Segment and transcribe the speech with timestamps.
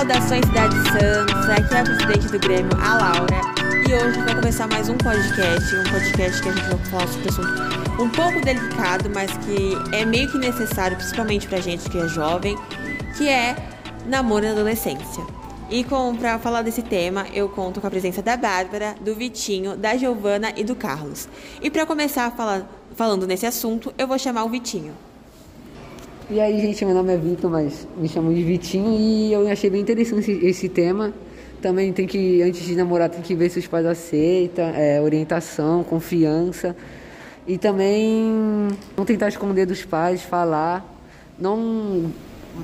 [0.00, 3.40] Saudações Cidade Santos, aqui é a presidente do Grêmio, a Laura,
[3.86, 7.26] e hoje vai começar mais um podcast, um podcast que a gente vai falar sobre
[7.26, 11.98] um assunto um pouco delicado, mas que é meio que necessário, principalmente pra gente que
[11.98, 12.56] é jovem,
[13.18, 13.54] que é
[14.06, 15.22] namoro na adolescência.
[15.68, 15.84] E
[16.18, 20.50] para falar desse tema, eu conto com a presença da Bárbara, do Vitinho, da Giovana
[20.56, 21.28] e do Carlos.
[21.60, 24.94] E para começar falar, falando nesse assunto, eu vou chamar o Vitinho.
[26.32, 29.68] E aí, gente, meu nome é Vitor, mas me chamam de Vitinho e eu achei
[29.68, 31.12] bem interessante esse tema.
[31.60, 35.82] Também tem que, antes de namorar, tem que ver se os pais aceitam, é, orientação,
[35.82, 36.76] confiança.
[37.48, 38.30] E também
[38.96, 40.86] não tentar esconder dos pais, falar.
[41.36, 42.12] Não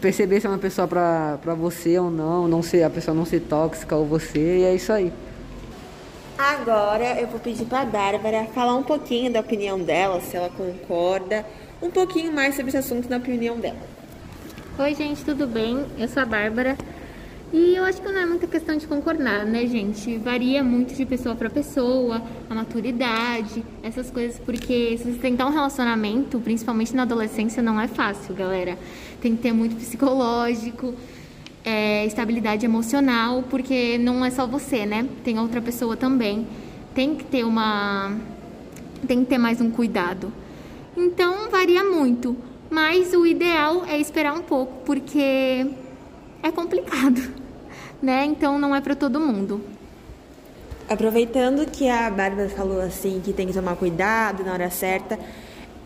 [0.00, 3.24] perceber se é uma pessoa pra, pra você ou não, não ser, a pessoa não
[3.24, 5.12] ser tóxica ou você, e é isso aí.
[6.38, 11.44] Agora eu vou pedir pra Bárbara falar um pouquinho da opinião dela, se ela concorda
[11.80, 13.76] um pouquinho mais sobre esse assunto na opinião dela.
[14.78, 15.84] Oi, gente, tudo bem?
[15.98, 16.76] Eu sou a Bárbara.
[17.52, 20.16] E eu acho que não é muita questão de concordar, né, gente?
[20.16, 25.52] Varia muito de pessoa para pessoa, a maturidade, essas coisas, porque se você tentar um
[25.52, 28.78] relacionamento, principalmente na adolescência, não é fácil, galera.
[29.20, 30.94] Tem que ter muito psicológico,
[31.64, 35.06] é, estabilidade emocional, porque não é só você, né?
[35.24, 36.46] Tem outra pessoa também.
[36.94, 38.16] Tem que ter uma.
[39.06, 40.32] Tem que ter mais um cuidado.
[40.96, 42.36] Então varia muito,
[42.70, 45.66] mas o ideal é esperar um pouco, porque
[46.42, 47.20] é complicado,
[48.02, 48.24] né?
[48.26, 49.60] Então não é para todo mundo.
[50.88, 55.18] Aproveitando que a Bárbara falou assim que tem que tomar cuidado na hora certa,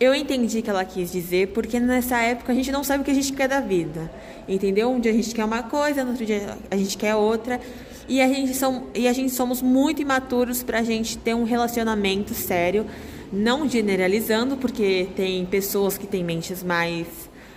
[0.00, 3.10] eu entendi que ela quis dizer, porque nessa época a gente não sabe o que
[3.10, 4.10] a gente quer da vida.
[4.48, 4.90] Entendeu?
[4.90, 7.60] Um dia a gente quer uma coisa, no outro dia a gente quer outra.
[8.08, 11.44] E a gente, são, e a gente somos muito imaturos para a gente ter um
[11.44, 12.86] relacionamento sério
[13.32, 17.06] não generalizando, porque tem pessoas que têm mentes mais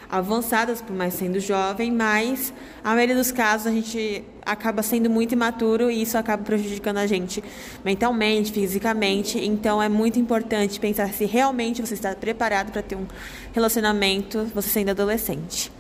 [0.10, 5.34] avançadas, por mais sendo jovem, mas a maioria dos casos a gente acaba sendo muito
[5.34, 7.44] imaturo e isso acaba prejudicando a gente
[7.84, 9.40] mentalmente, fisicamente.
[9.40, 13.06] Então é muito importante pensar se realmente você está preparado para ter um
[13.54, 15.72] relacionamento, você sendo adolescente.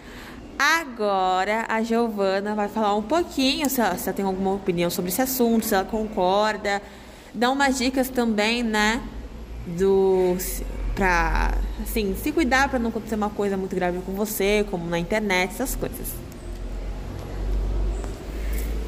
[0.57, 5.11] Agora a Giovana vai falar um pouquinho se ela, se ela tem alguma opinião sobre
[5.11, 6.81] esse assunto, se ela concorda,
[7.33, 9.01] dá umas dicas também, né?
[9.65, 10.37] do
[10.95, 14.97] para assim se cuidar para não acontecer uma coisa muito grave com você, como na
[14.97, 16.13] internet, essas coisas.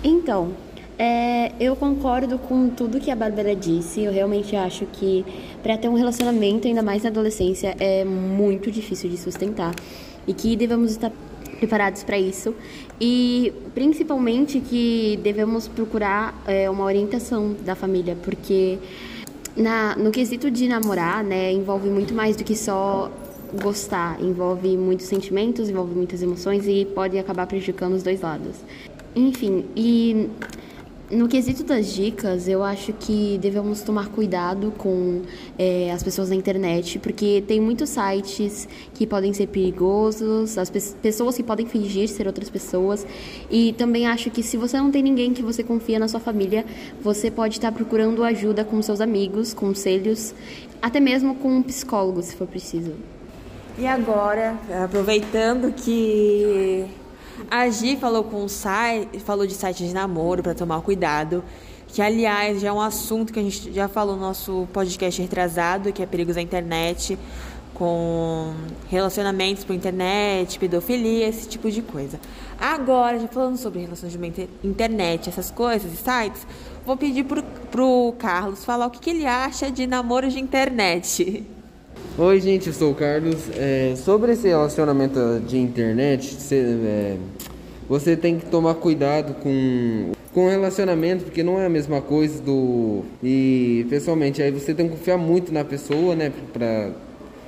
[0.03, 0.53] Então,
[0.97, 4.01] é, eu concordo com tudo que a Bárbara disse.
[4.01, 5.25] Eu realmente acho que
[5.61, 9.75] para ter um relacionamento, ainda mais na adolescência, é muito difícil de sustentar
[10.25, 11.11] e que devemos estar
[11.59, 12.53] preparados para isso
[13.01, 18.77] e principalmente que devemos procurar é, uma orientação da família, porque
[19.57, 23.11] na, no quesito de namorar, né, envolve muito mais do que só
[23.61, 28.57] gostar, envolve muitos sentimentos, envolve muitas emoções e pode acabar prejudicando os dois lados.
[29.15, 30.29] Enfim, e
[31.09, 35.21] no quesito das dicas, eu acho que devemos tomar cuidado com
[35.57, 40.81] é, as pessoas na internet, porque tem muitos sites que podem ser perigosos, as pe
[41.01, 43.07] pessoas que podem fingir ser outras pessoas.
[43.49, 46.65] E também acho que se você não tem ninguém que você confia na sua família,
[47.01, 50.33] você pode estar procurando ajuda com seus amigos, conselhos,
[50.81, 52.93] até mesmo com um psicólogo, se for preciso.
[53.79, 56.85] E agora, aproveitando que
[57.49, 61.43] a Gi falou com site, falou de sites de namoro para tomar cuidado,
[61.87, 65.93] que aliás já é um assunto que a gente já falou no nosso podcast retrasado,
[65.93, 67.17] que é perigos da internet,
[67.73, 68.53] com
[68.89, 72.19] relacionamentos por internet, pedofilia, esse tipo de coisa.
[72.59, 76.47] Agora, já falando sobre relacionamento internet, essas coisas e sites,
[76.85, 81.45] vou pedir pro, pro Carlos falar o que, que ele acha de namoro de internet.
[82.19, 83.47] Oi, gente, eu sou o Carlos.
[83.55, 87.17] É, sobre esse relacionamento de internet, você, é,
[87.87, 93.03] você tem que tomar cuidado com com relacionamento, porque não é a mesma coisa do.
[93.21, 96.33] E pessoalmente, aí você tem que confiar muito na pessoa, né?
[96.51, 96.89] Pra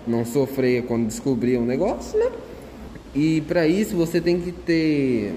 [0.05, 2.29] não sofrer quando descobrir um negócio, né?
[3.15, 5.33] E para isso você tem que ter.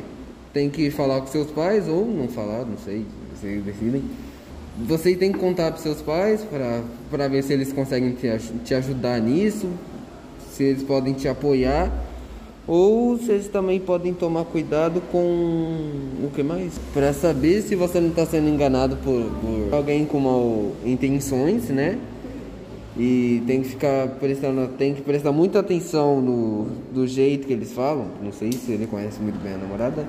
[0.53, 4.03] Tem que falar com seus pais ou não falar, não sei, vocês decidem
[4.79, 6.47] você tem que contar para seus pais
[7.11, 8.29] para ver se eles conseguem te,
[8.65, 9.69] te ajudar nisso,
[10.51, 11.91] se eles podem te apoiar
[12.67, 16.79] ou se eles também podem tomar cuidado com o que mais?
[16.95, 21.99] Para saber se você não está sendo enganado por, por, alguém com mal intenções, né?
[22.97, 27.73] E tem que ficar prestando, tem que prestar muita atenção no do jeito que eles
[27.73, 28.07] falam.
[28.23, 30.07] Não sei se ele conhece muito bem a namorada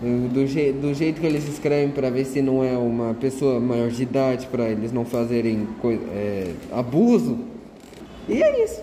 [0.00, 3.90] do, je do jeito que eles escrevem para ver se não é uma pessoa maior
[3.90, 5.66] de idade para eles não fazerem
[6.12, 7.38] é, abuso.
[8.28, 8.82] E é isso.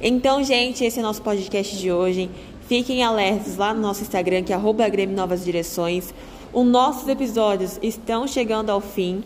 [0.00, 2.30] Então, gente, esse é o nosso podcast de hoje.
[2.68, 6.14] Fiquem alertas lá no nosso Instagram, que é arroba Grêmio Novas Direções.
[6.52, 9.24] Os nossos episódios estão chegando ao fim,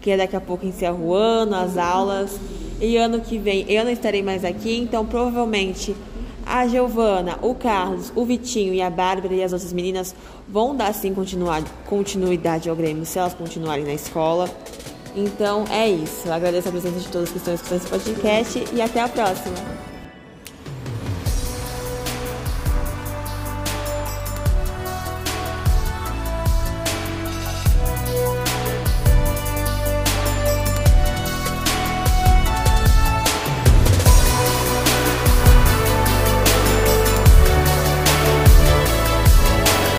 [0.00, 2.38] que é daqui a pouco encerra o ano, as aulas.
[2.80, 5.94] E ano que vem eu não estarei mais aqui, então provavelmente
[6.46, 10.14] a Giovana, o Carlos, o Vitinho e a Bárbara e as outras meninas
[10.48, 11.14] vão dar sim
[11.86, 14.48] continuidade ao Grêmio se elas continuarem na escola.
[15.16, 16.26] Então é isso.
[16.26, 19.93] Eu agradeço a presença de todos que estão escutando esse podcast e até a próxima.